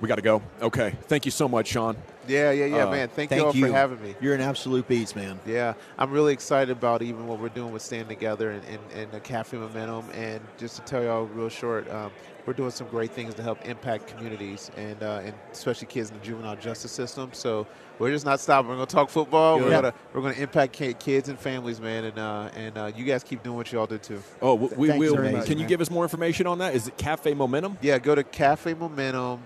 We 0.00 0.08
got 0.08 0.16
to 0.16 0.22
go. 0.22 0.42
Okay. 0.60 0.94
Thank 1.02 1.24
you 1.24 1.30
so 1.30 1.48
much, 1.48 1.68
Shaun. 1.68 1.96
Yeah, 2.26 2.50
yeah, 2.52 2.64
yeah, 2.64 2.84
Uh, 2.86 2.90
man. 2.90 3.08
Thank, 3.08 3.28
thank 3.30 3.40
you 3.42 3.46
all 3.46 3.54
you. 3.54 3.66
for 3.66 3.72
having 3.72 4.02
me. 4.02 4.14
You're 4.20 4.34
an 4.34 4.40
absolute 4.40 4.88
beast, 4.88 5.14
man. 5.14 5.38
Yeah, 5.46 5.74
I'm 5.98 6.10
really 6.10 6.32
excited 6.32 6.70
about 6.70 7.02
even 7.02 7.26
what 7.26 7.38
we're 7.38 7.50
doing 7.50 7.70
with 7.72 7.82
Stand 7.82 8.08
Together 8.08 8.50
and, 8.50 8.62
and, 8.64 8.78
and 8.94 9.12
the 9.12 9.20
Cafe 9.20 9.56
Momentum. 9.56 10.06
And 10.14 10.40
just 10.56 10.76
to 10.76 10.82
tell 10.82 11.02
y'all 11.02 11.24
real 11.26 11.50
short, 11.50 11.88
um, 11.90 12.10
we're 12.46 12.54
doing 12.54 12.70
some 12.70 12.88
great 12.88 13.10
things 13.10 13.34
to 13.34 13.42
help 13.42 13.64
impact 13.66 14.06
communities 14.16 14.70
and, 14.76 15.02
uh, 15.02 15.20
and 15.24 15.34
especially 15.52 15.86
kids 15.86 16.10
in 16.10 16.18
the 16.18 16.24
juvenile 16.24 16.56
justice 16.56 16.92
system. 16.92 17.30
So 17.34 17.66
we're 17.98 18.10
just 18.10 18.24
not 18.24 18.40
stopping. 18.40 18.70
We're 18.70 18.76
going 18.76 18.86
to 18.86 18.94
talk 18.94 19.10
football. 19.10 19.58
We're 19.58 19.70
going 19.70 19.82
to 19.84 19.94
we're 20.14 20.22
going 20.22 20.34
to 20.34 20.42
impact 20.42 20.72
kids 20.72 21.28
and 21.28 21.38
families, 21.38 21.78
man. 21.80 22.04
And 22.04 22.18
uh, 22.18 22.48
and 22.56 22.78
uh, 22.78 22.92
you 22.96 23.04
guys 23.04 23.22
keep 23.22 23.42
doing 23.42 23.56
what 23.56 23.70
y'all 23.70 23.86
do 23.86 23.98
too. 23.98 24.22
Oh, 24.40 24.56
w- 24.58 24.74
we 24.78 24.88
Thanks 24.88 25.00
will. 25.00 25.16
very 25.16 25.30
much, 25.32 25.44
Can 25.46 25.58
you 25.58 25.64
man. 25.64 25.68
give 25.68 25.80
us 25.82 25.90
more 25.90 26.04
information 26.04 26.46
on 26.46 26.58
that? 26.58 26.74
Is 26.74 26.88
it 26.88 26.96
Cafe 26.96 27.32
Momentum? 27.34 27.76
Yeah, 27.82 27.98
go 27.98 28.14
to 28.14 28.24
Cafe 28.24 28.72
Momentum. 28.74 29.40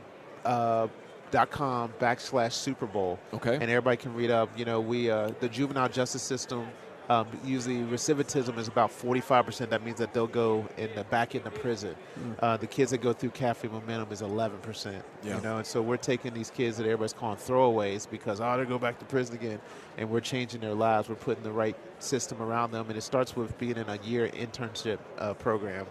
Uh, 0.45 0.89
dot 1.31 1.51
com 1.51 1.93
backslash 2.01 2.53
Super 2.53 2.87
Bowl. 2.87 3.19
Okay. 3.35 3.55
And 3.55 3.65
everybody 3.65 3.97
can 3.97 4.15
read 4.15 4.31
up. 4.31 4.49
You 4.59 4.65
know, 4.65 4.81
we 4.81 5.11
uh, 5.11 5.33
the 5.41 5.49
juvenile 5.49 5.89
justice 5.89 6.23
system. 6.23 6.67
Um, 7.09 7.27
usually, 7.43 7.77
recidivism 7.77 8.59
is 8.59 8.69
about 8.69 8.91
45%. 8.91 9.71
That 9.71 9.83
means 9.83 9.97
that 9.97 10.13
they'll 10.13 10.27
go 10.27 10.69
in 10.77 10.95
the 10.95 11.05
back 11.05 11.35
into 11.35 11.51
prison. 11.51 11.97
Uh, 12.41 12.59
the 12.59 12.67
kids 12.67 12.91
that 12.91 12.99
go 12.99 13.15
through 13.15 13.31
Cafe 13.31 13.67
Momentum 13.67 14.13
is 14.13 14.21
11%. 14.21 15.03
Yeah. 15.23 15.37
You 15.37 15.41
know, 15.41 15.57
and 15.57 15.67
so 15.67 15.81
we're 15.81 15.97
taking 15.97 16.35
these 16.35 16.51
kids 16.51 16.77
that 16.77 16.85
everybody's 16.85 17.15
calling 17.15 17.39
throwaways 17.39 18.09
because 18.11 18.43
oh, 18.43 18.59
they 18.59 18.67
go 18.67 18.79
back 18.79 18.99
to 18.99 19.07
prison 19.07 19.37
again, 19.37 19.59
and 19.97 20.11
we're 20.11 20.21
changing 20.21 20.61
their 20.61 20.75
lives. 20.75 21.09
We're 21.09 21.15
putting 21.15 21.45
the 21.45 21.51
right 21.51 21.77
system 21.99 22.43
around 22.43 22.73
them, 22.73 22.91
and 22.91 22.99
it 22.99 23.03
starts 23.03 23.35
with 23.35 23.57
being 23.57 23.79
in 23.79 23.89
a 23.89 23.97
year 24.03 24.29
internship 24.29 24.99
uh, 25.17 25.33
program 25.33 25.87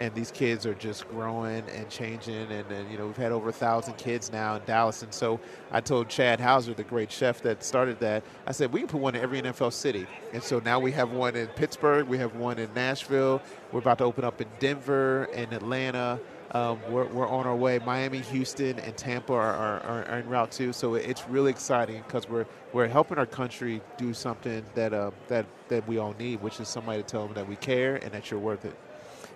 and 0.00 0.14
these 0.14 0.30
kids 0.30 0.64
are 0.64 0.74
just 0.74 1.06
growing 1.10 1.62
and 1.68 1.88
changing 1.90 2.50
and, 2.50 2.68
and 2.72 2.90
you 2.90 2.98
know 2.98 3.06
we've 3.06 3.16
had 3.16 3.30
over 3.30 3.50
a 3.50 3.52
thousand 3.52 3.94
kids 3.98 4.32
now 4.32 4.56
in 4.56 4.62
dallas 4.64 5.02
and 5.02 5.12
so 5.12 5.38
i 5.70 5.80
told 5.80 6.08
chad 6.08 6.40
houser 6.40 6.74
the 6.74 6.82
great 6.82 7.12
chef 7.12 7.40
that 7.42 7.62
started 7.62 8.00
that 8.00 8.24
i 8.46 8.52
said 8.52 8.72
we 8.72 8.80
can 8.80 8.88
put 8.88 9.00
one 9.00 9.14
in 9.14 9.22
every 9.22 9.40
nfl 9.42 9.72
city 9.72 10.06
and 10.32 10.42
so 10.42 10.58
now 10.60 10.80
we 10.80 10.90
have 10.90 11.12
one 11.12 11.36
in 11.36 11.46
pittsburgh 11.48 12.08
we 12.08 12.18
have 12.18 12.34
one 12.34 12.58
in 12.58 12.72
nashville 12.74 13.40
we're 13.70 13.80
about 13.80 13.98
to 13.98 14.04
open 14.04 14.24
up 14.24 14.40
in 14.40 14.48
denver 14.58 15.24
and 15.34 15.52
atlanta 15.52 16.18
um, 16.52 16.80
we're, 16.88 17.06
we're 17.06 17.28
on 17.28 17.46
our 17.46 17.54
way. 17.54 17.78
Miami, 17.78 18.18
Houston, 18.18 18.76
and 18.80 18.96
Tampa 18.96 19.32
are, 19.32 19.54
are, 19.54 20.04
are, 20.04 20.18
in 20.18 20.28
route 20.28 20.50
too. 20.50 20.72
So 20.72 20.94
it's 20.96 21.28
really 21.28 21.50
exciting 21.50 22.02
because 22.04 22.28
we're 22.28 22.46
we're 22.72 22.88
helping 22.88 23.18
our 23.18 23.26
country 23.26 23.80
do 23.96 24.12
something 24.12 24.64
that 24.74 24.92
uh, 24.92 25.12
that 25.28 25.46
that 25.68 25.86
we 25.86 25.98
all 25.98 26.12
need, 26.18 26.42
which 26.42 26.58
is 26.58 26.66
somebody 26.66 27.02
to 27.02 27.06
tell 27.06 27.26
them 27.26 27.34
that 27.34 27.48
we 27.48 27.54
care 27.54 27.96
and 27.96 28.10
that 28.10 28.32
you're 28.32 28.40
worth 28.40 28.64
it. 28.64 28.76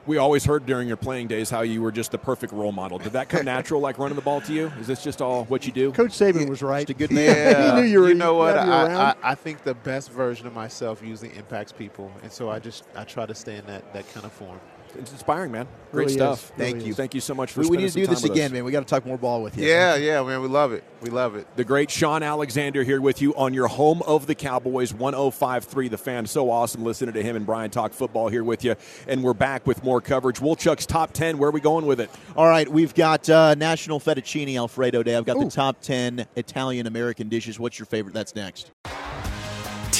We 0.06 0.18
always 0.18 0.44
heard 0.44 0.66
during 0.66 0.86
your 0.86 0.96
playing 0.98 1.28
days 1.28 1.48
how 1.48 1.62
you 1.62 1.80
were 1.80 1.92
just 1.92 2.10
the 2.10 2.18
perfect 2.18 2.52
role 2.52 2.72
model. 2.72 2.98
Did 2.98 3.12
that 3.12 3.28
come 3.28 3.44
natural, 3.56 3.80
like 3.80 3.98
running 3.98 4.16
the 4.16 4.22
ball 4.22 4.40
to 4.42 4.52
you? 4.52 4.70
Is 4.78 4.86
this 4.86 5.02
just 5.02 5.22
all 5.22 5.44
what 5.44 5.66
you 5.66 5.72
do? 5.72 5.92
Coach 5.92 6.10
Saban 6.10 6.48
was 6.48 6.62
right. 6.62 6.86
Just 6.86 6.90
a 6.90 7.06
good 7.06 7.10
man. 7.14 7.34
Yeah, 7.36 7.74
he 7.74 7.80
knew 7.80 7.86
you 7.86 8.00
were. 8.00 8.14
know 8.14 8.34
what? 8.34 8.54
you 8.54 8.72
I, 8.72 9.10
I. 9.10 9.14
I 9.22 9.34
think 9.34 9.62
the 9.64 9.74
best 9.74 10.10
version 10.10 10.46
of 10.46 10.52
myself 10.54 11.02
usually 11.02 11.34
impacts 11.36 11.72
people, 11.72 12.12
and 12.22 12.30
so 12.30 12.50
I 12.50 12.58
just 12.58 12.84
I 12.94 13.04
try 13.04 13.24
to 13.26 13.34
stay 13.34 13.56
in 13.56 13.66
that, 13.66 13.92
that 13.94 14.12
kind 14.12 14.26
of 14.26 14.32
form. 14.32 14.60
It's 14.96 15.12
inspiring, 15.12 15.52
man. 15.52 15.66
Great 15.92 16.06
Really 16.06 16.12
is. 16.12 16.18
stuff. 16.18 16.52
Really 16.56 16.72
Thank 16.72 16.84
you. 16.84 16.90
is. 16.90 16.96
Thank 16.96 17.14
you 17.14 17.20
so 17.20 17.34
much 17.34 17.52
for 17.52 17.60
We, 17.60 17.68
we 17.68 17.76
need 17.76 17.84
to 17.84 17.90
some 17.92 18.02
do 18.02 18.06
this 18.08 18.24
again, 18.24 18.46
us. 18.46 18.52
man. 18.52 18.64
We 18.64 18.72
got 18.72 18.80
to 18.80 18.86
talk 18.86 19.06
more 19.06 19.16
ball 19.18 19.42
with 19.42 19.56
you. 19.56 19.66
Yeah, 19.66 19.96
yeah, 19.96 20.22
man, 20.22 20.40
we 20.42 20.48
love 20.48 20.72
it. 20.72 20.82
We 21.00 21.10
love 21.10 21.34
it. 21.36 21.46
The 21.56 21.64
great 21.64 21.90
Shaun 21.90 22.22
Alexander 22.22 22.82
here 22.82 23.00
with 23.00 23.22
you 23.22 23.34
on 23.36 23.54
your 23.54 23.68
home 23.68 24.02
of 24.02 24.26
the 24.26 24.34
Cowboys, 24.34 24.92
1053 24.94 25.88
The 25.88 25.98
Fan. 25.98 26.26
So 26.26 26.50
awesome 26.50 26.82
listening 26.84 27.14
to 27.14 27.22
him 27.22 27.36
and 27.36 27.46
Brian 27.46 27.70
talk 27.70 27.92
football 27.92 28.28
here 28.28 28.44
with 28.44 28.64
you. 28.64 28.74
And 29.06 29.22
we're 29.22 29.34
back 29.34 29.66
with 29.66 29.84
more 29.84 30.00
coverage. 30.00 30.40
Woolchuck's 30.40 30.86
top 30.86 31.12
10. 31.12 31.38
Where 31.38 31.48
are 31.48 31.52
we 31.52 31.60
going 31.60 31.86
with 31.86 32.00
it? 32.00 32.10
All 32.36 32.48
right, 32.48 32.68
we've 32.68 32.94
got 32.94 33.28
uh, 33.30 33.54
National 33.54 34.00
Fettuccine 34.00 34.56
Alfredo 34.56 35.02
Day. 35.02 35.14
I've 35.16 35.24
got 35.26 35.36
Ooh. 35.36 35.44
the 35.44 35.50
top 35.50 35.80
10 35.80 36.26
Italian 36.36 36.86
American 36.86 37.28
dishes. 37.28 37.58
What's 37.60 37.78
your 37.78 37.86
favorite? 37.86 38.14
That's 38.14 38.34
next. 38.34 38.70